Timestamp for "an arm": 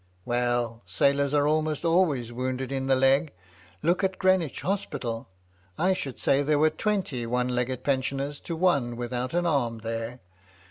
9.35-9.81